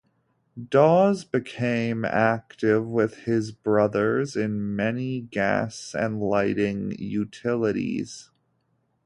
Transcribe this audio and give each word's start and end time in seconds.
Dawes 0.57 1.25
became 1.25 2.03
active 2.05 2.87
with 2.87 3.17
his 3.25 3.51
brothers 3.51 4.35
in 4.35 4.75
many 4.75 5.21
gas 5.21 5.93
and 5.93 6.19
lighting 6.19 6.95
utilities. 6.97 8.31